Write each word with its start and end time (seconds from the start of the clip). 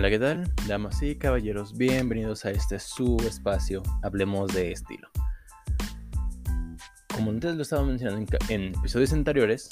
Hola, 0.00 0.08
¿qué 0.08 0.18
tal? 0.18 0.50
Damas 0.66 1.02
y 1.02 1.14
caballeros, 1.14 1.76
bienvenidos 1.76 2.46
a 2.46 2.50
este 2.52 2.78
subespacio 2.78 3.82
Hablemos 4.02 4.50
de 4.54 4.72
Estilo. 4.72 5.10
Como 7.14 7.30
antes 7.30 7.54
lo 7.54 7.60
estaba 7.60 7.84
mencionando 7.84 8.38
en, 8.48 8.74
episodios 8.74 9.12
anteriores, 9.12 9.68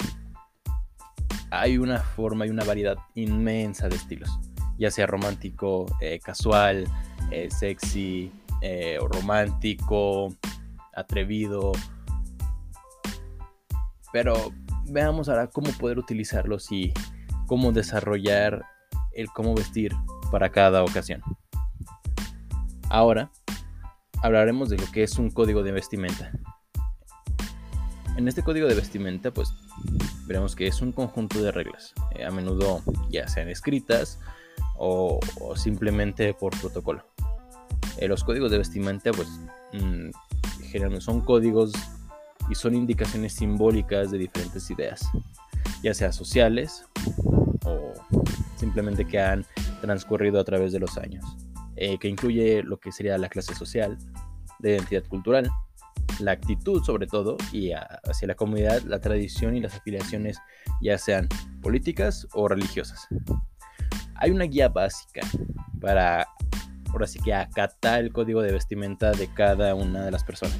hay 1.49 1.79
una 1.79 1.97
forma 1.97 2.45
y 2.45 2.51
una 2.51 2.63
variedad 2.63 2.97
inmensa 3.15 3.89
de 3.89 3.95
estilos, 3.95 4.29
ya 4.77 4.91
sea 4.91 5.07
romántico, 5.07 5.87
eh, 5.99 6.19
casual, 6.23 6.85
eh, 7.31 7.49
sexy, 7.49 8.31
eh, 8.61 8.99
romántico, 9.01 10.31
atrevido. 10.93 11.71
Pero 14.13 14.53
veamos 14.85 15.27
ahora 15.27 15.47
cómo 15.47 15.71
poder 15.71 15.97
utilizarlos 15.97 16.71
y 16.71 16.93
cómo 17.47 17.71
desarrollar 17.71 18.63
el 19.13 19.27
cómo 19.29 19.55
vestir 19.55 19.91
para 20.31 20.49
cada 20.49 20.83
ocasión. 20.83 21.21
Ahora 22.89 23.31
hablaremos 24.21 24.69
de 24.69 24.77
lo 24.77 24.85
que 24.91 25.03
es 25.03 25.17
un 25.17 25.29
código 25.29 25.63
de 25.63 25.71
vestimenta. 25.71 26.31
En 28.17 28.27
este 28.27 28.43
código 28.43 28.67
de 28.67 28.75
vestimenta, 28.75 29.31
pues 29.31 29.53
veremos 30.25 30.55
que 30.55 30.67
es 30.67 30.81
un 30.81 30.91
conjunto 30.91 31.41
de 31.41 31.51
reglas, 31.51 31.93
eh, 32.15 32.25
a 32.25 32.31
menudo 32.31 32.81
ya 33.09 33.27
sean 33.27 33.47
escritas 33.49 34.19
o, 34.77 35.19
simplemente 35.55 36.33
por 36.33 36.57
protocolo. 36.59 37.05
Eh, 37.97 38.07
los 38.07 38.23
códigos 38.23 38.51
de 38.51 38.57
vestimenta, 38.57 39.11
pues, 39.11 39.27
mm, 39.73 40.09
son 40.99 41.21
códigos 41.21 41.71
y 42.49 42.55
son 42.55 42.75
indicaciones 42.75 43.33
simbólicas 43.33 44.11
de 44.11 44.17
diferentes 44.17 44.69
ideas, 44.69 45.01
ya 45.81 45.93
sea 45.93 46.11
sociales 46.11 46.85
o 47.63 47.93
simplemente 48.57 49.05
que 49.05 49.19
han 49.19 49.45
transcurrido 49.79 50.39
a 50.39 50.43
través 50.43 50.71
de 50.71 50.79
los 50.79 50.97
años, 50.97 51.25
eh, 51.75 51.97
que 51.97 52.07
incluye 52.07 52.63
lo 52.63 52.79
que 52.79 52.91
sería 52.91 53.17
la 53.17 53.29
clase 53.29 53.55
social, 53.55 53.97
la 54.59 54.69
identidad 54.69 55.03
cultural, 55.05 55.49
la 56.19 56.31
actitud 56.31 56.83
sobre 56.83 57.07
todo 57.07 57.37
y 57.51 57.71
hacia 57.71 58.27
la 58.27 58.35
comunidad, 58.35 58.81
la 58.83 58.99
tradición 58.99 59.55
y 59.55 59.61
las 59.61 59.75
afiliaciones 59.75 60.39
ya 60.81 60.97
sean 60.97 61.27
políticas 61.61 62.27
o 62.33 62.47
religiosas. 62.47 63.07
Hay 64.15 64.31
una 64.31 64.45
guía 64.45 64.67
básica 64.67 65.21
para, 65.79 66.27
por 66.91 67.03
así 67.03 67.19
que, 67.19 67.33
acatar 67.33 68.01
el 68.01 68.11
código 68.11 68.41
de 68.41 68.51
vestimenta 68.51 69.11
de 69.11 69.27
cada 69.33 69.75
una 69.75 70.03
de 70.03 70.11
las 70.11 70.23
personas. 70.23 70.59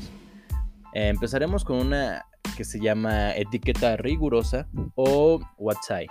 Eh, 0.93 1.09
empezaremos 1.09 1.65
con 1.65 1.77
una 1.77 2.25
que 2.55 2.63
se 2.63 2.79
llama 2.79 3.35
etiqueta 3.35 3.97
rigurosa 3.97 4.67
o 4.95 5.39
WhatsApp 5.57 6.07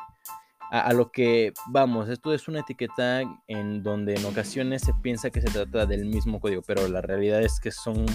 a, 0.71 0.93
lo 0.93 1.11
que 1.11 1.53
vamos, 1.67 2.09
esto 2.09 2.35
es 2.35 2.47
una 2.47 2.61
etiqueta 2.61 3.23
en 3.47 3.83
donde 3.83 4.15
en 4.15 4.25
ocasiones 4.27 4.83
se 4.83 4.93
piensa 5.03 5.31
que 5.31 5.41
se 5.41 5.49
trata 5.49 5.87
del 5.87 6.05
mismo 6.05 6.41
código, 6.41 6.63
pero 6.67 6.87
la 6.89 7.01
realidad 7.01 7.43
es 7.43 7.59
que 7.59 7.71
son 7.71 8.07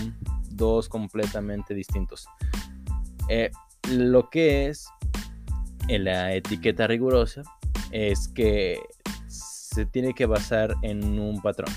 dos 0.50 0.88
completamente 0.88 1.74
distintos. 1.74 2.28
Eh, 3.28 3.50
lo 3.90 4.30
que 4.30 4.68
es 4.68 4.88
en 5.88 6.04
la 6.06 6.34
etiqueta 6.34 6.86
rigurosa 6.88 7.42
es 7.92 8.28
que 8.28 8.80
se 9.28 9.86
tiene 9.88 10.14
que 10.14 10.28
basar 10.28 10.76
en 10.84 11.20
un 11.20 11.42
patrón. 11.42 11.74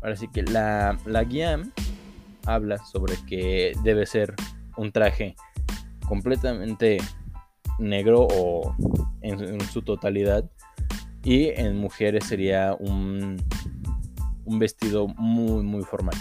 Ahora 0.00 0.16
sí 0.16 0.28
que 0.28 0.42
la, 0.42 0.98
la 1.06 1.24
guía 1.24 1.60
habla 2.46 2.78
sobre 2.78 3.14
que 3.26 3.72
debe 3.82 4.06
ser 4.06 4.34
un 4.76 4.92
traje 4.92 5.34
completamente 6.06 6.98
negro 7.78 8.26
o 8.30 8.76
en, 9.20 9.60
su 9.62 9.82
totalidad. 9.82 10.48
Y 11.24 11.48
en 11.48 11.76
mujeres 11.76 12.24
sería 12.24 12.74
un, 12.78 13.36
un 14.44 14.58
vestido 14.58 15.08
muy, 15.08 15.62
muy 15.62 15.82
formal. 15.82 16.16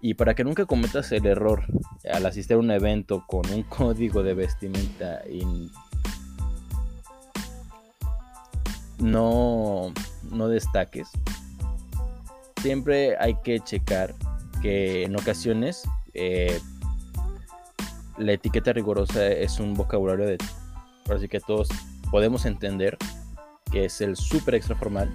Y 0.00 0.14
para 0.14 0.34
que 0.34 0.42
nunca 0.42 0.66
cometas 0.66 1.12
el 1.12 1.26
error 1.26 1.64
al 2.12 2.26
asistir 2.26 2.56
a 2.56 2.58
un 2.58 2.70
evento 2.70 3.24
con 3.26 3.48
un 3.52 3.62
código 3.68 4.22
de 4.22 4.34
vestimenta 4.34 5.22
y 5.30 5.70
no, 8.98 9.92
no 10.30 10.48
destaques, 10.48 11.08
siempre 12.60 13.16
hay 13.18 13.34
que 13.42 13.60
checar 13.60 14.14
que 14.60 15.04
en 15.04 15.16
ocasiones 15.16 15.82
eh, 16.14 16.60
la 18.18 18.32
etiqueta 18.32 18.72
rigurosa 18.72 19.26
es 19.26 19.60
un 19.60 19.74
vocabulario 19.74 20.26
de 20.26 20.38
así 21.14 21.28
que 21.28 21.40
todos 21.40 21.68
podemos 22.10 22.46
entender 22.46 22.96
que 23.70 23.84
es 23.86 24.00
el 24.00 24.16
súper 24.16 24.54
extra 24.54 24.76
formal 24.76 25.10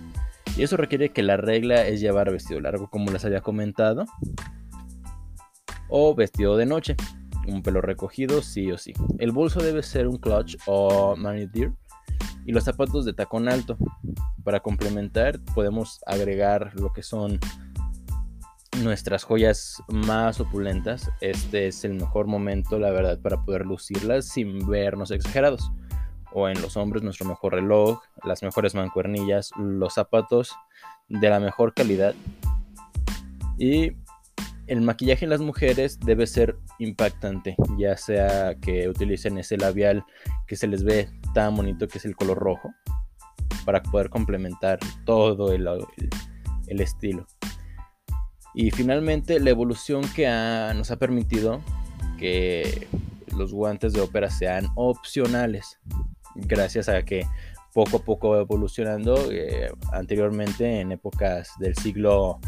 y 0.56 0.64
eso 0.64 0.78
requiere 0.78 1.10
que 1.10 1.24
la 1.24 1.38
regla 1.38 1.86
es 1.86 2.00
llevar 2.02 2.32
vestido 2.32 2.60
largo 2.60 2.90
como 2.90 3.12
les 3.12 3.24
había 3.26 3.42
comentado 3.42 4.06
o 5.90 6.16
vestido 6.16 6.58
de 6.58 6.66
noche 6.66 6.96
un 7.48 7.64
pelo 7.64 7.82
recogido 7.82 8.42
sí 8.42 8.72
o 8.72 8.78
sí. 8.78 8.94
El 9.20 9.32
bolso 9.32 9.62
debe 9.62 9.82
ser 9.84 10.08
un 10.08 10.18
clutch 10.18 10.58
o 10.66 11.16
deer 11.54 11.72
y 12.46 12.52
los 12.52 12.64
zapatos 12.64 13.06
de 13.06 13.14
tacón 13.14 13.50
alto. 13.50 13.78
Para 14.44 14.60
complementar 14.60 15.40
podemos 15.54 16.02
agregar 16.06 16.74
lo 16.80 16.94
que 16.94 17.04
son 17.04 17.40
nuestras 18.84 19.24
joyas 19.24 19.82
más 19.88 20.40
opulentas, 20.40 21.10
este 21.22 21.68
es 21.68 21.84
el 21.84 21.94
mejor 21.94 22.28
momento, 22.28 22.80
la 22.80 22.92
verdad, 22.92 23.20
para 23.20 23.44
poder 23.44 23.66
lucirlas 23.66 24.28
sin 24.28 24.68
vernos 24.68 25.12
exagerados. 25.12 25.72
O 26.34 26.50
en 26.50 26.62
los 26.62 26.78
hombres, 26.78 27.04
nuestro 27.04 27.26
mejor 27.26 27.54
reloj, 27.54 28.02
las 28.24 28.44
mejores 28.44 28.76
mancuernillas, 28.76 29.52
los 29.58 29.94
zapatos 29.94 30.56
de 31.08 31.30
la 31.30 31.40
mejor 31.40 31.74
calidad. 31.74 32.14
Y 33.58 33.94
el 34.68 34.82
maquillaje 34.82 35.26
en 35.26 35.30
las 35.30 35.42
mujeres 35.42 36.00
debe 36.00 36.28
ser 36.28 36.58
impactante, 36.80 37.56
ya 37.78 37.96
sea 37.96 38.56
que 38.56 38.90
utilicen 38.90 39.38
ese 39.38 39.58
labial 39.58 40.04
que 40.46 40.56
se 40.56 40.68
les 40.68 40.84
ve 40.84 41.10
tan 41.34 41.56
bonito 41.56 41.88
que 41.88 41.98
es 41.98 42.06
el 42.06 42.16
color 42.16 42.38
rojo, 42.38 42.74
para 43.66 43.82
poder 43.82 44.10
complementar 44.10 44.80
todo 45.06 45.54
el, 45.54 45.68
el 46.68 46.82
estilo. 46.82 47.26
Y 48.60 48.72
finalmente 48.72 49.40
la 49.40 49.52
evolución 49.52 50.02
que 50.16 50.26
nos 50.76 50.90
ha 50.90 50.96
permitido 50.96 51.62
que 52.18 52.88
los 53.38 53.54
guantes 53.54 53.94
de 53.94 54.02
ópera 54.02 54.32
sean 54.32 54.68
opcionales, 54.74 55.78
gracias 56.34 56.90
a 56.90 57.04
que 57.04 57.28
poco 57.76 57.98
a 57.98 58.00
poco 58.00 58.30
va 58.30 58.40
evolucionando. 58.40 59.32
Eh, 59.32 59.72
anteriormente, 59.94 60.80
en 60.80 60.92
épocas 60.92 61.52
del 61.60 61.76
siglo 61.76 62.40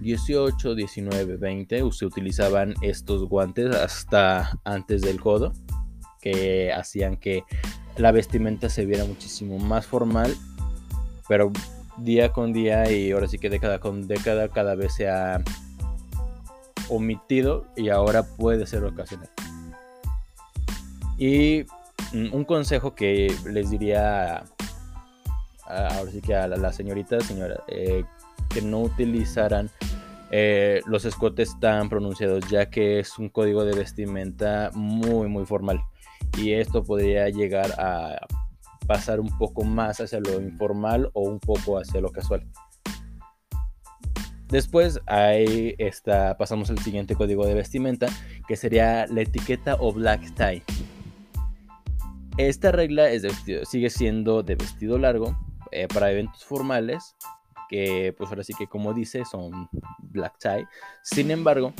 18, 0.00 0.74
19, 0.74 1.36
20, 1.36 1.92
se 1.92 2.06
utilizaban 2.06 2.72
estos 2.80 3.28
guantes 3.28 3.76
hasta 3.76 4.58
antes 4.64 5.02
del 5.02 5.20
codo, 5.20 5.52
que 6.22 6.72
hacían 6.72 7.18
que 7.18 7.44
la 7.98 8.12
vestimenta 8.12 8.70
se 8.70 8.86
viera 8.86 9.04
muchísimo 9.04 9.58
más 9.58 9.86
formal, 9.86 10.34
pero 11.28 11.52
día 12.02 12.32
con 12.32 12.52
día 12.52 12.90
y 12.90 13.12
ahora 13.12 13.28
sí 13.28 13.38
que 13.38 13.50
década 13.50 13.78
con 13.78 14.06
década 14.06 14.48
cada 14.48 14.74
vez 14.74 14.94
se 14.94 15.08
ha 15.08 15.42
omitido 16.88 17.66
y 17.76 17.88
ahora 17.88 18.22
puede 18.22 18.66
ser 18.66 18.84
ocasional. 18.84 19.30
Y 21.18 21.64
mm, 22.12 22.32
un 22.32 22.44
consejo 22.44 22.94
que 22.94 23.34
les 23.46 23.70
diría 23.70 24.44
ahora 25.66 26.10
sí 26.10 26.20
que 26.20 26.34
a 26.34 26.48
la, 26.48 26.72
señorita, 26.72 27.20
señora, 27.20 27.62
eh, 27.68 28.04
que 28.48 28.62
no 28.62 28.80
utilizaran 28.80 29.70
eh, 30.30 30.80
los 30.86 31.04
escotes 31.04 31.58
tan 31.60 31.88
pronunciados, 31.88 32.48
ya 32.48 32.70
que 32.70 33.00
es 33.00 33.18
un 33.18 33.28
código 33.28 33.64
de 33.64 33.76
vestimenta 33.76 34.70
muy, 34.74 35.28
muy 35.28 35.44
formal. 35.44 35.80
Y 36.36 36.52
esto 36.52 36.84
podría 36.84 37.28
llegar 37.28 37.72
a 37.78 38.26
pasar 38.90 39.20
un 39.20 39.30
poco 39.38 39.62
más 39.62 40.00
hacia 40.00 40.18
lo 40.18 40.40
informal 40.40 41.10
o 41.12 41.20
un 41.20 41.38
poco 41.38 41.78
hacia 41.78 42.00
lo 42.00 42.10
casual. 42.10 42.44
Después 44.48 45.00
pasamos 46.36 46.70
al 46.70 46.78
siguiente 46.80 47.14
código 47.14 47.46
de 47.46 47.54
vestimenta, 47.54 48.08
que 48.48 48.56
sería 48.56 49.06
la 49.06 49.20
etiqueta 49.20 49.76
o 49.78 49.92
black 49.92 50.34
tie. 50.34 50.64
Esta 52.36 52.72
regla 52.72 53.10
es 53.10 53.22
de 53.22 53.28
vestido, 53.28 53.64
sigue 53.64 53.90
siendo 53.90 54.42
de 54.42 54.56
vestido 54.56 54.98
largo 54.98 55.38
eh, 55.70 55.86
para 55.86 56.10
eventos 56.10 56.44
formales, 56.44 57.14
que 57.68 58.12
pues 58.18 58.28
ahora 58.30 58.42
sí 58.42 58.54
que 58.58 58.66
como 58.66 58.92
dice 58.92 59.24
son 59.24 59.68
black 60.00 60.36
tie. 60.40 60.66
Sin 61.04 61.30
embargo, 61.30 61.74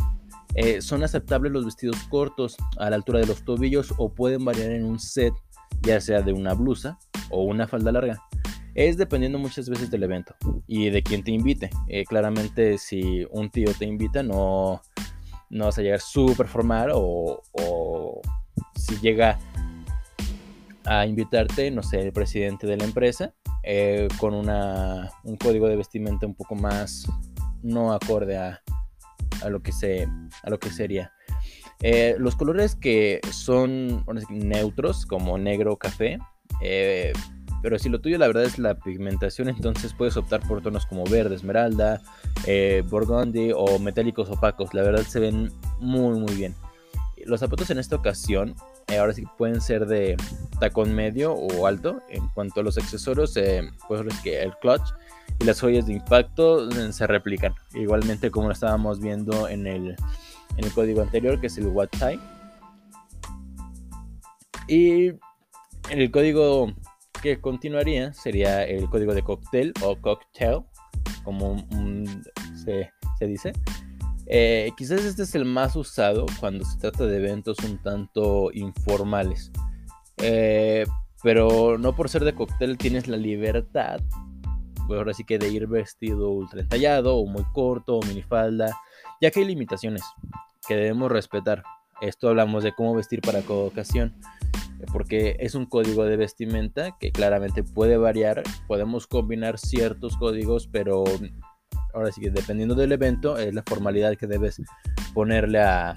eh, 0.54 0.80
son 0.80 1.02
aceptables 1.02 1.50
los 1.50 1.64
vestidos 1.64 1.96
cortos 2.08 2.56
a 2.78 2.88
la 2.88 2.94
altura 2.94 3.18
de 3.18 3.26
los 3.26 3.44
tobillos 3.44 3.92
o 3.96 4.14
pueden 4.14 4.44
variar 4.44 4.70
en 4.70 4.84
un 4.84 5.00
set 5.00 5.34
ya 5.82 6.00
sea 6.00 6.22
de 6.22 6.32
una 6.32 6.54
blusa 6.54 6.98
o 7.30 7.44
una 7.44 7.66
falda 7.66 7.92
larga. 7.92 8.22
Es 8.74 8.96
dependiendo 8.96 9.38
muchas 9.38 9.68
veces 9.68 9.90
del 9.90 10.04
evento 10.04 10.34
y 10.66 10.90
de 10.90 11.02
quién 11.02 11.24
te 11.24 11.32
invite. 11.32 11.70
Eh, 11.88 12.04
claramente 12.04 12.78
si 12.78 13.26
un 13.30 13.50
tío 13.50 13.72
te 13.78 13.84
invita 13.84 14.22
no, 14.22 14.80
no 15.50 15.64
vas 15.66 15.78
a 15.78 15.82
llegar 15.82 16.00
súper 16.00 16.46
formal 16.46 16.90
o, 16.94 17.42
si 18.76 18.96
llega 19.00 19.38
a 20.84 21.06
invitarte, 21.06 21.70
no 21.70 21.82
sé, 21.82 22.00
el 22.00 22.12
presidente 22.12 22.66
de 22.66 22.76
la 22.76 22.84
empresa 22.84 23.34
eh, 23.62 24.08
con 24.18 24.34
una, 24.34 25.10
un 25.24 25.36
código 25.36 25.68
de 25.68 25.76
vestimenta 25.76 26.26
un 26.26 26.34
poco 26.34 26.54
más 26.54 27.06
no 27.62 27.92
acorde 27.92 28.38
a, 28.38 28.62
a 29.42 29.48
lo, 29.48 29.62
que 29.62 29.72
se, 29.72 30.08
a 30.42 30.50
lo 30.50 30.58
que 30.58 30.70
sería. 30.70 31.12
Eh, 31.82 32.14
los 32.18 32.36
colores 32.36 32.74
que 32.74 33.20
son 33.32 34.04
neutros, 34.28 35.06
como 35.06 35.38
negro 35.38 35.72
o 35.72 35.76
café, 35.76 36.18
eh, 36.60 37.12
pero 37.62 37.78
si 37.78 37.88
lo 37.88 38.00
tuyo 38.00 38.18
la 38.18 38.26
verdad 38.26 38.44
es 38.44 38.58
la 38.58 38.74
pigmentación, 38.74 39.48
entonces 39.48 39.94
puedes 39.94 40.16
optar 40.16 40.46
por 40.46 40.62
tonos 40.62 40.84
como 40.86 41.04
verde, 41.04 41.34
esmeralda, 41.34 42.00
eh, 42.46 42.82
burgundy 42.88 43.52
o 43.54 43.78
metálicos 43.78 44.28
opacos. 44.30 44.74
La 44.74 44.82
verdad 44.82 45.02
se 45.02 45.20
ven 45.20 45.52
muy 45.78 46.18
muy 46.18 46.34
bien. 46.34 46.54
Los 47.24 47.40
zapatos 47.40 47.70
en 47.70 47.78
esta 47.78 47.96
ocasión 47.96 48.54
ahora 48.98 49.12
sí 49.12 49.24
pueden 49.38 49.60
ser 49.60 49.86
de 49.86 50.16
tacón 50.58 50.94
medio 50.94 51.32
o 51.34 51.66
alto. 51.66 52.00
En 52.08 52.28
cuanto 52.28 52.60
a 52.60 52.62
los 52.62 52.76
accesorios, 52.78 53.34
pues 53.88 54.06
es 54.06 54.20
que 54.20 54.42
el 54.42 54.52
clutch 54.56 54.90
y 55.38 55.44
las 55.44 55.60
joyas 55.60 55.86
de 55.86 55.94
impacto 55.94 56.70
se 56.92 57.06
replican. 57.06 57.54
Igualmente 57.74 58.30
como 58.30 58.48
lo 58.48 58.52
estábamos 58.52 59.00
viendo 59.00 59.48
en 59.48 59.66
el 59.66 59.96
en 60.60 60.66
el 60.66 60.72
código 60.72 61.00
anterior, 61.00 61.40
que 61.40 61.46
es 61.46 61.56
el 61.56 61.68
What 61.68 61.88
Y 64.68 65.08
en 65.08 65.18
el 65.88 66.10
código 66.10 66.72
que 67.22 67.40
continuaría 67.40 68.12
sería 68.12 68.64
el 68.64 68.88
código 68.88 69.14
de 69.14 69.22
cóctel 69.22 69.72
o 69.82 69.96
cocktail, 69.96 70.62
como 71.24 71.56
se, 72.62 72.90
dice. 73.20 73.52
Eh, 74.26 74.70
quizás 74.76 75.04
este 75.04 75.22
es 75.22 75.34
el 75.34 75.44
más 75.44 75.76
usado 75.76 76.26
cuando 76.38 76.64
se 76.64 76.78
trata 76.78 77.06
de 77.06 77.16
eventos 77.16 77.58
un 77.64 77.78
tanto 77.78 78.50
informales. 78.52 79.50
Eh, 80.18 80.84
pero 81.22 81.78
no 81.78 81.96
por 81.96 82.10
ser 82.10 82.24
de 82.24 82.34
cóctel 82.34 82.76
tienes 82.76 83.08
la 83.08 83.16
libertad, 83.16 84.00
pues 84.86 84.98
ahora 84.98 85.14
sí 85.14 85.24
que 85.24 85.38
de 85.38 85.48
ir 85.48 85.66
vestido 85.66 86.30
ultra 86.30 86.60
entallado 86.60 87.16
o 87.16 87.26
muy 87.26 87.44
corto 87.52 87.96
o 87.96 88.02
minifalda, 88.02 88.76
ya 89.20 89.30
que 89.30 89.40
hay 89.40 89.46
limitaciones 89.46 90.02
que 90.70 90.76
debemos 90.76 91.10
respetar. 91.10 91.64
Esto 92.00 92.28
hablamos 92.28 92.62
de 92.62 92.72
cómo 92.72 92.94
vestir 92.94 93.22
para 93.22 93.42
cada 93.42 93.58
ocasión, 93.58 94.14
porque 94.92 95.36
es 95.40 95.56
un 95.56 95.66
código 95.66 96.04
de 96.04 96.16
vestimenta 96.16 96.96
que 97.00 97.10
claramente 97.10 97.64
puede 97.64 97.96
variar. 97.96 98.44
Podemos 98.68 99.08
combinar 99.08 99.58
ciertos 99.58 100.16
códigos, 100.16 100.68
pero 100.68 101.02
ahora 101.92 102.12
sí 102.12 102.20
que 102.20 102.30
dependiendo 102.30 102.76
del 102.76 102.92
evento, 102.92 103.36
es 103.36 103.52
la 103.52 103.64
formalidad 103.66 104.16
que 104.16 104.28
debes 104.28 104.62
ponerle 105.12 105.60
a 105.60 105.96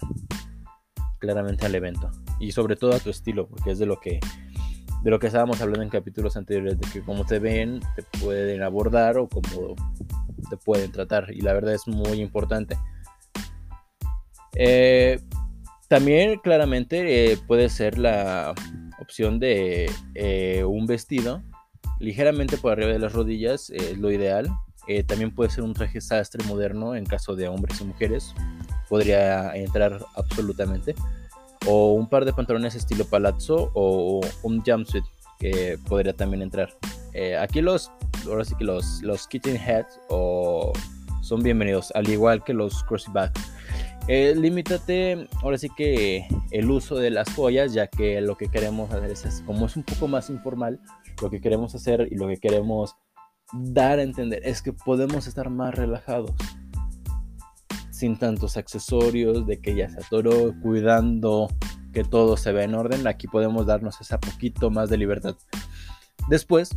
claramente 1.19 1.67
al 1.67 1.75
evento 1.75 2.09
y 2.39 2.51
sobre 2.51 2.75
todo 2.75 2.95
a 2.95 2.99
tu 2.99 3.11
estilo, 3.11 3.47
porque 3.47 3.73
es 3.73 3.77
de 3.77 3.85
lo 3.85 3.99
que 3.99 4.19
de 5.03 5.11
lo 5.11 5.19
que 5.19 5.27
estábamos 5.27 5.61
hablando 5.61 5.83
en 5.83 5.89
capítulos 5.89 6.35
anteriores, 6.35 6.79
de 6.79 6.87
que 6.89 7.01
cómo 7.01 7.27
te 7.27 7.37
ven, 7.37 7.79
te 7.95 8.01
pueden 8.19 8.63
abordar 8.63 9.19
o 9.19 9.29
cómo 9.29 9.75
te 10.49 10.57
pueden 10.57 10.91
tratar. 10.91 11.27
Y 11.31 11.41
la 11.41 11.53
verdad 11.53 11.75
es 11.75 11.87
muy 11.87 12.21
importante. 12.21 12.75
Eh, 14.55 15.19
también 15.87 16.39
claramente 16.39 17.31
eh, 17.31 17.37
puede 17.47 17.69
ser 17.69 17.97
la 17.97 18.53
opción 18.99 19.39
de 19.39 19.91
eh, 20.15 20.63
un 20.63 20.85
vestido 20.85 21.41
ligeramente 21.99 22.57
por 22.57 22.73
arriba 22.73 22.91
de 22.91 22.99
las 22.99 23.13
rodillas, 23.13 23.69
es 23.69 23.97
lo 23.97 24.11
ideal. 24.11 24.49
también 25.07 25.33
puede 25.33 25.49
ser 25.49 25.63
un 25.63 25.73
traje 25.73 26.01
sastre 26.01 26.43
moderno 26.45 26.95
en 26.95 27.05
caso 27.05 27.35
de 27.35 27.47
hombres 27.47 27.79
y 27.79 27.85
mujeres, 27.85 28.33
podría 28.89 29.55
entrar 29.55 30.03
absolutamente. 30.15 30.95
O 31.65 31.93
un 31.93 32.09
par 32.09 32.25
de 32.25 32.33
pantalones 32.33 32.75
estilo 32.75 33.05
palazzo 33.05 33.71
o 33.73 34.19
un 34.41 34.61
jumpsuit 34.61 35.05
que 35.39 35.79
podría 35.87 36.11
también 36.11 36.41
entrar. 36.41 36.75
aquí 37.39 37.61
los, 37.61 37.89
ahora 38.25 38.43
sí 38.43 38.53
que 38.55 38.65
los, 38.65 39.01
los 39.01 39.25
kitchen 39.27 39.55
heads 39.55 39.97
o 40.09 40.73
son 41.23 41.41
bienvenidos, 41.41 41.91
al 41.95 42.09
igual 42.09 42.43
que 42.43 42.53
los 42.53 42.83
crossy 42.83 43.09
eh, 44.09 44.35
limítate 44.35 45.29
ahora 45.41 45.57
sí 45.57 45.69
que 45.69 46.27
el 46.51 46.69
uso 46.69 46.95
de 46.95 47.11
las 47.11 47.33
joyas, 47.33 47.73
ya 47.73 47.87
que 47.87 48.19
lo 48.19 48.35
que 48.35 48.49
queremos 48.49 48.91
hacer 48.91 49.09
es, 49.09 49.41
como 49.45 49.65
es 49.65 49.77
un 49.77 49.83
poco 49.83 50.09
más 50.09 50.29
informal, 50.29 50.81
lo 51.21 51.29
que 51.29 51.39
queremos 51.39 51.73
hacer 51.75 52.09
y 52.11 52.15
lo 52.15 52.27
que 52.27 52.37
queremos 52.37 52.97
dar 53.53 53.99
a 53.99 54.03
entender 54.03 54.41
es 54.43 54.61
que 54.61 54.73
podemos 54.73 55.25
estar 55.25 55.49
más 55.49 55.73
relajados, 55.73 56.31
sin 57.89 58.17
tantos 58.17 58.57
accesorios, 58.57 59.47
de 59.47 59.61
que 59.61 59.75
ya 59.75 59.89
se 59.89 60.01
atoró, 60.01 60.53
cuidando 60.61 61.47
que 61.93 62.03
todo 62.03 62.35
se 62.35 62.51
vea 62.51 62.65
en 62.65 62.75
orden. 62.75 63.07
Aquí 63.07 63.27
podemos 63.27 63.65
darnos 63.65 64.01
esa 64.01 64.19
poquito 64.19 64.69
más 64.71 64.89
de 64.89 64.97
libertad. 64.97 65.37
Después 66.27 66.71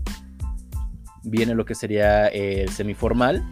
viene 1.24 1.56
lo 1.56 1.64
que 1.64 1.74
sería 1.74 2.28
el 2.28 2.68
semiformal, 2.68 3.44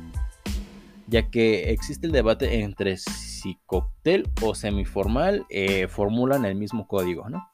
ya 1.15 1.31
que 1.31 1.71
existe 1.71 2.09
el 2.09 2.13
debate 2.13 2.63
entre 2.63 2.97
si 2.97 3.57
cóctel 3.67 4.29
o 4.43 4.53
semiformal 4.53 5.47
eh, 5.49 5.87
formulan 5.87 6.45
el 6.45 6.57
mismo 6.57 6.89
código, 6.89 7.29
¿no? 7.29 7.49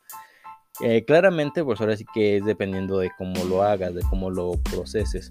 Eh, 0.83 1.05
claramente, 1.05 1.63
pues 1.63 1.79
ahora 1.79 1.95
sí 1.95 2.07
que 2.15 2.39
es 2.39 2.45
dependiendo 2.47 2.99
de 3.01 3.11
cómo 3.19 3.45
lo 3.45 3.63
hagas, 3.63 3.95
de 3.95 4.01
cómo 4.09 4.31
lo 4.31 4.53
proceses, 4.63 5.29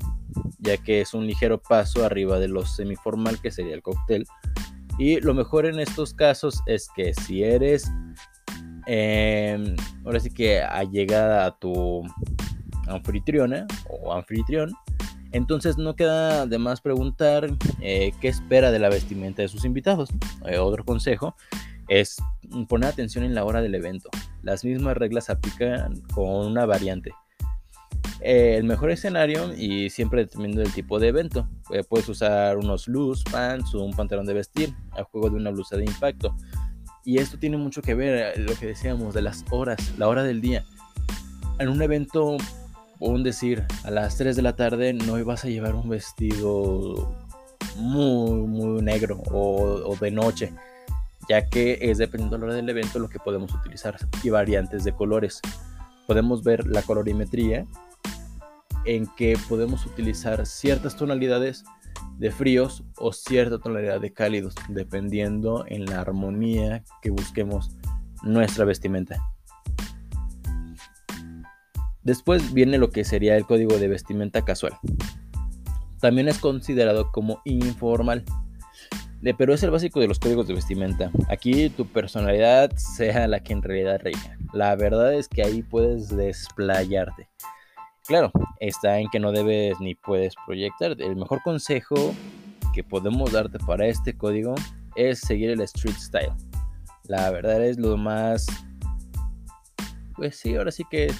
ya 0.60 0.78
que 0.78 1.02
es 1.02 1.16
un 1.16 1.26
ligero 1.26 1.60
paso 1.60 2.06
arriba 2.06 2.38
de 2.38 2.50
lo 2.50 2.68
semiformal 2.68 3.42
que 3.42 3.50
sería 3.50 3.74
el 3.74 3.82
cóctel. 3.82 4.28
Y 5.00 5.20
lo 5.22 5.34
mejor 5.34 5.66
en 5.66 5.80
estos 5.80 6.14
casos 6.14 6.62
es 6.68 6.88
que 6.96 7.16
si 7.16 7.44
eres, 7.44 7.92
em, 8.86 9.76
ahora 10.06 10.20
sí 10.20 10.30
que 10.30 10.62
ha 10.62 10.84
llegado 10.84 11.48
a 11.48 11.58
tu 11.58 12.04
anfitriona 12.88 13.66
o 13.90 14.14
anfitrión, 14.14 14.72
entonces 15.32 15.78
no 15.78 15.96
queda 15.96 16.46
de 16.46 16.58
más 16.58 16.82
preguntar 16.82 17.50
eh, 17.82 18.14
qué 18.20 18.28
espera 18.28 18.72
de 18.72 18.80
la 18.80 18.90
vestimenta 18.90 19.42
de 19.42 19.48
sus 19.48 19.66
invitados. 19.66 20.10
Eh, 20.46 20.58
otro 20.58 20.84
consejo 20.84 21.36
es 21.88 22.18
poner 22.68 22.90
atención 22.90 23.24
en 23.24 23.36
la 23.36 23.44
hora 23.44 23.62
del 23.62 23.76
evento. 23.76 24.10
Las 24.42 24.64
mismas 24.64 24.98
reglas 24.98 25.30
aplican 25.30 26.02
con 26.14 26.48
una 26.48 26.66
variante. 26.66 27.12
Eh, 28.22 28.56
el 28.58 28.64
mejor 28.64 28.92
escenario 28.92 29.54
y 29.54 29.90
siempre 29.90 30.26
dependiendo 30.26 30.62
del 30.62 30.74
tipo 30.74 31.00
de 31.00 31.10
evento. 31.10 31.48
puedes 31.90 32.10
usar 32.10 32.58
unos 32.58 32.88
loose 32.88 33.24
pants 33.32 33.74
o 33.76 33.84
un 33.84 33.94
pantalón 33.94 34.26
de 34.26 34.34
vestir 34.34 34.74
a 34.92 35.04
juego 35.04 35.30
de 35.30 35.36
una 35.36 35.52
blusa 35.52 35.78
de 35.78 35.86
impacto. 35.86 36.36
Y 37.06 37.20
esto 37.20 37.38
tiene 37.40 37.58
mucho 37.58 37.82
que 37.82 37.94
ver, 37.94 38.38
lo 38.40 38.54
que 38.56 38.68
decíamos, 38.68 39.14
de 39.14 39.22
las 39.22 39.46
horas, 39.52 39.94
la 39.98 40.08
hora 40.08 40.24
del 40.24 40.42
día. 40.42 40.66
En 41.60 41.70
un 41.70 41.82
evento 41.82 42.38
un 43.00 43.24
decir, 43.24 43.66
a 43.84 43.92
las 43.92 44.18
3 44.18 44.36
de 44.36 44.42
la 44.42 44.56
tarde 44.56 44.94
no 44.94 45.18
ibas 45.18 45.46
a 45.46 45.48
llevar 45.48 45.76
un 45.76 45.90
vestido 45.90 47.16
muy, 47.78 48.42
muy 48.48 48.82
negro 48.82 49.22
o, 49.32 49.96
de 50.00 50.12
noche, 50.12 50.54
ya 51.30 51.48
que 51.50 51.78
es 51.82 51.98
dependiendo 51.98 52.36
de 52.36 52.40
la 52.42 52.46
hora 52.48 52.56
del 52.56 52.70
evento 52.70 53.00
lo 53.00 53.10
que 53.10 53.20
podemos 53.20 53.54
utilizar 53.54 53.96
y 54.22 54.30
variantes 54.30 54.84
de 54.84 54.94
colores. 54.94 55.40
Podemos 56.08 56.44
ver 56.44 56.68
la 56.68 56.82
colorimetría 56.82 57.66
en 58.86 59.08
que 59.16 59.38
podemos 59.48 59.86
utilizar 59.86 60.46
ciertas 60.46 60.96
tonalidades 60.96 61.64
de 62.18 62.32
fríos 62.32 62.84
o 62.98 63.14
cierta 63.14 63.60
tonalidad 63.60 64.02
de 64.02 64.12
cálidos, 64.12 64.56
dependiendo 64.68 65.64
en 65.68 65.86
la 65.86 66.02
armonía 66.02 66.84
que 67.02 67.12
busquemos 67.12 67.72
nuestra 68.24 68.66
vestimenta. 68.66 69.22
Después 72.10 72.56
viene 72.56 72.80
lo 72.80 72.90
que 72.90 73.04
sería 73.04 73.38
el 73.38 73.46
código 73.46 73.78
de 73.78 73.88
vestimenta 73.88 74.44
casual. 74.44 74.74
También 76.02 76.28
es 76.28 76.40
considerado 76.40 77.12
como 77.12 77.40
informal, 77.46 78.26
pero 79.38 79.54
es 79.54 79.62
el 79.62 79.70
básico 79.70 80.00
de 80.00 80.08
los 80.08 80.18
códigos 80.18 80.48
de 80.48 80.56
vestimenta. 80.56 81.12
Aquí 81.30 81.70
tu 81.70 81.86
personalidad 81.86 82.76
sea 82.78 83.28
la 83.28 83.42
que 83.42 83.54
en 83.54 83.62
realidad 83.62 84.02
reina. 84.02 84.40
La 84.54 84.76
verdad 84.76 85.14
es 85.14 85.28
que 85.28 85.44
ahí 85.44 85.62
puedes 85.62 86.10
desplayarte. 86.10 87.30
Claro, 88.08 88.32
está 88.60 88.98
en 88.98 89.08
que 89.12 89.20
no 89.20 89.32
debes 89.32 89.80
ni 89.80 89.94
puedes 89.94 90.34
proyectar. 90.48 91.00
El 91.00 91.16
mejor 91.16 91.44
consejo 91.44 92.16
que 92.74 92.84
podemos 92.84 93.34
darte 93.34 93.60
para 93.60 93.86
este 93.86 94.18
código 94.18 94.56
es 94.96 95.20
seguir 95.20 95.52
el 95.52 95.62
street 95.62 95.98
style. 96.00 96.34
La 97.04 97.30
verdad 97.30 97.64
es 97.64 97.78
lo 97.78 97.98
más... 97.98 98.48
Pues 100.16 100.38
sí, 100.38 100.56
ahora 100.56 100.72
sí 100.72 100.84
que 100.90 101.14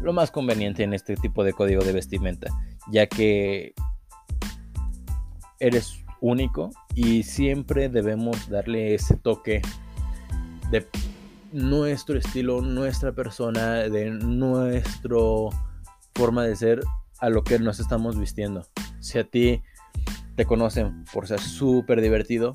lo 0.00 0.12
más 0.12 0.30
conveniente 0.30 0.82
en 0.82 0.94
este 0.94 1.16
tipo 1.16 1.44
de 1.44 1.52
código 1.52 1.84
de 1.84 1.92
vestimenta, 1.92 2.48
ya 2.90 3.06
que 3.06 3.74
eres 5.58 6.04
único 6.20 6.70
y 6.94 7.22
siempre 7.22 7.88
debemos 7.88 8.48
darle 8.48 8.94
ese 8.94 9.16
toque 9.16 9.62
de 10.70 10.86
nuestro 11.52 12.18
estilo, 12.18 12.60
nuestra 12.62 13.12
persona, 13.12 13.74
de 13.74 14.10
nuestra 14.10 15.18
forma 16.14 16.44
de 16.44 16.56
ser 16.56 16.80
a 17.18 17.28
lo 17.28 17.42
que 17.44 17.58
nos 17.58 17.80
estamos 17.80 18.18
vistiendo. 18.18 18.66
Si 19.00 19.18
a 19.18 19.24
ti 19.24 19.62
te 20.36 20.44
conocen 20.44 21.04
por 21.12 21.26
ser 21.26 21.40
súper 21.40 22.00
divertido 22.00 22.54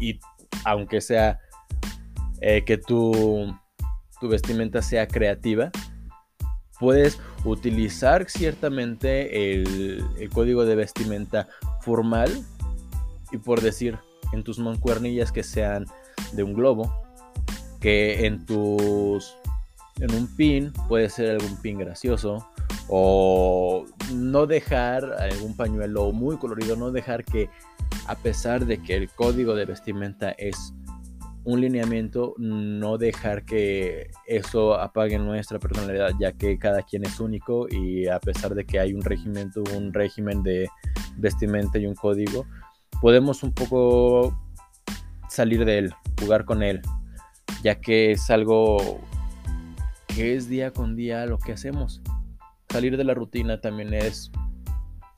y 0.00 0.20
aunque 0.64 1.00
sea 1.00 1.40
eh, 2.40 2.64
que 2.64 2.78
tu, 2.78 3.54
tu 4.20 4.28
vestimenta 4.28 4.82
sea 4.82 5.08
creativa, 5.08 5.70
puedes 6.84 7.18
utilizar 7.46 8.28
ciertamente 8.28 9.54
el, 9.54 10.04
código 10.34 10.66
de 10.66 10.74
vestimenta 10.74 11.48
formal 11.80 12.30
y 13.32 13.38
por 13.38 13.62
decir 13.62 13.96
en 14.34 14.44
tus 14.44 14.58
mancuernillas 14.58 15.32
que 15.32 15.42
sean 15.42 15.86
de 16.32 16.42
un 16.42 16.52
globo, 16.52 16.92
que 17.80 18.26
en 18.26 18.44
tus 18.44 19.34
en 19.98 20.14
un 20.14 20.26
pin 20.36 20.74
puede 20.86 21.08
ser 21.08 21.30
algún 21.30 21.56
pin 21.62 21.78
gracioso 21.78 22.46
o 22.88 23.86
no 24.12 24.46
dejar 24.46 25.10
algún 25.14 25.56
pañuelo 25.56 26.12
muy 26.12 26.36
colorido, 26.36 26.76
no 26.76 26.90
dejar 26.90 27.24
que 27.24 27.48
a 28.06 28.14
pesar 28.14 28.66
de 28.66 28.82
que 28.82 28.94
el 28.94 29.08
código 29.08 29.54
de 29.54 29.64
vestimenta 29.64 30.32
es 30.32 30.74
un 31.44 31.60
lineamiento, 31.60 32.34
no 32.38 32.96
dejar 32.96 33.44
que 33.44 34.10
eso 34.26 34.74
apague 34.74 35.18
nuestra 35.18 35.58
personalidad, 35.58 36.12
ya 36.18 36.32
que 36.32 36.58
cada 36.58 36.82
quien 36.82 37.04
es 37.04 37.20
único 37.20 37.66
y 37.70 38.08
a 38.08 38.18
pesar 38.18 38.54
de 38.54 38.64
que 38.64 38.80
hay 38.80 38.94
un 38.94 39.02
régimen, 39.02 39.50
un 39.76 39.92
régimen 39.92 40.42
de 40.42 40.68
vestimenta 41.16 41.78
y 41.78 41.86
un 41.86 41.94
código, 41.94 42.46
podemos 43.00 43.42
un 43.42 43.52
poco 43.52 44.34
salir 45.28 45.64
de 45.66 45.78
él, 45.78 45.94
jugar 46.18 46.46
con 46.46 46.62
él, 46.62 46.80
ya 47.62 47.80
que 47.80 48.12
es 48.12 48.30
algo 48.30 49.00
que 50.06 50.34
es 50.34 50.48
día 50.48 50.70
con 50.70 50.96
día 50.96 51.26
lo 51.26 51.38
que 51.38 51.52
hacemos. 51.52 52.00
Salir 52.70 52.96
de 52.96 53.04
la 53.04 53.14
rutina 53.14 53.60
también 53.60 53.92
es 53.92 54.32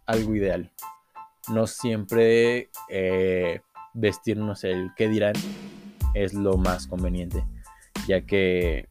algo 0.06 0.34
ideal. 0.34 0.72
No 1.52 1.68
siempre 1.68 2.70
eh, 2.88 3.60
vestirnos 3.94 4.64
el 4.64 4.90
que 4.96 5.08
dirán 5.08 5.34
es 6.16 6.34
lo 6.34 6.56
más 6.56 6.86
conveniente, 6.86 7.44
ya 8.08 8.22
que, 8.22 8.88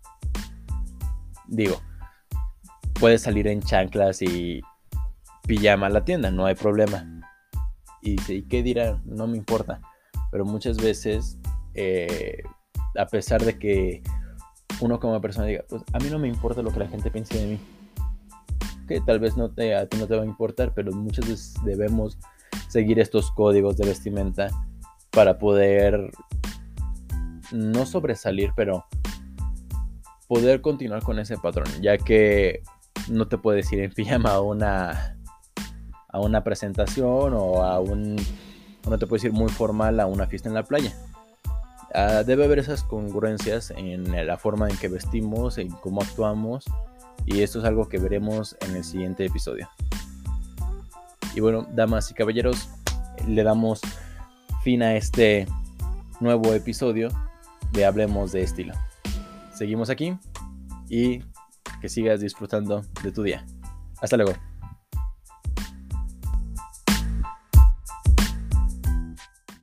digo, 1.48 1.82
puedes 3.00 3.24
salir 3.24 3.48
en 3.48 3.62
chanclas 3.62 4.22
y 4.22 4.62
pijama 5.48 5.88
a 5.88 5.90
la 5.90 6.06
tienda, 6.06 6.32
no 6.32 6.46
hay 6.46 6.56
problema. 6.56 7.06
Y 8.02 8.12
dice, 8.12 8.36
¿y 8.36 8.44
qué 8.44 8.62
dirán? 8.62 9.02
No 9.06 9.26
me 9.28 9.38
importa. 9.38 9.82
Pero 10.32 10.46
muchas 10.46 10.78
veces, 10.78 11.40
eh, 11.74 12.44
a 12.98 13.08
pesar 13.08 13.44
de 13.44 13.58
que 13.58 14.04
uno 14.82 15.00
como 15.00 15.20
persona 15.22 15.48
diga, 15.48 15.64
pues 15.68 15.82
a 15.94 15.98
mí 16.00 16.10
no 16.12 16.20
me 16.20 16.28
importa 16.28 16.62
lo 16.62 16.72
que 16.72 16.80
la 16.80 16.88
gente 16.88 17.10
piense 17.10 17.40
de 17.40 17.46
mí. 17.48 17.60
Que 18.88 19.02
tal 19.02 19.20
vez 19.20 19.36
no 19.36 19.50
te, 19.50 19.76
a 19.76 19.88
ti 19.88 19.98
no 19.98 20.08
te 20.08 20.16
va 20.16 20.22
a 20.22 20.26
importar, 20.26 20.74
pero 20.76 20.92
muchas 20.92 21.28
veces 21.28 21.54
debemos 21.64 22.20
seguir 22.70 23.00
estos 23.00 23.32
códigos 23.32 23.78
de 23.78 23.88
vestimenta 23.88 24.50
para 25.10 25.40
poder 25.40 26.12
no 27.52 27.86
sobresalir, 27.86 28.52
pero 28.56 28.86
poder 30.28 30.62
continuar 30.62 31.04
con 31.04 31.20
ese 31.20 31.38
patrón, 31.38 31.68
ya 31.82 31.98
que 31.98 32.64
no 33.10 33.28
te 33.28 33.38
puedes 33.38 33.72
ir 33.72 33.80
en 33.80 33.92
pijama 33.92 34.32
a 34.32 34.42
una 34.42 35.18
a 36.10 36.20
una 36.20 36.44
presentación 36.44 37.34
o 37.34 37.62
a 37.62 37.80
un 37.80 38.16
no 38.90 38.98
te 38.98 39.08
puedes 39.08 39.24
ir 39.26 39.34
muy 39.34 39.50
formal 39.50 40.00
a 40.00 40.06
una 40.06 40.28
fiesta 40.28 40.48
en 40.48 40.56
la 40.56 40.64
playa. 40.64 40.94
Ah, 41.94 42.24
debe 42.26 42.46
haber 42.46 42.60
esas 42.60 42.84
congruencias 42.84 43.72
en 43.72 44.28
la 44.28 44.38
forma 44.38 44.70
en 44.70 44.78
que 44.78 44.88
vestimos, 44.88 45.58
en 45.58 45.70
cómo 45.70 46.02
actuamos 46.02 46.66
y 47.26 47.42
esto 47.42 47.60
es 47.60 47.66
algo 47.66 47.90
que 47.90 47.98
veremos 47.98 48.56
en 48.62 48.76
el 48.76 48.84
siguiente 48.84 49.26
episodio. 49.26 49.70
Y 51.36 51.42
bueno, 51.42 51.68
damas 51.74 52.10
y 52.12 52.14
caballeros, 52.14 52.70
le 53.28 53.44
damos 53.44 53.82
fin 54.64 54.84
a 54.84 54.96
este 54.96 55.48
nuevo 56.20 56.54
episodio 56.54 57.10
de 57.76 57.86
Hablemos 57.86 58.32
de 58.32 58.42
Estilo. 58.42 58.74
Seguimos 59.54 59.90
aquí 59.90 60.18
y 60.90 61.20
que 61.82 61.90
sigas 61.90 62.22
disfrutando 62.22 62.84
de 63.04 63.12
tu 63.12 63.22
día. 63.24 63.46
Hasta 64.02 64.18
luego. 64.18 64.34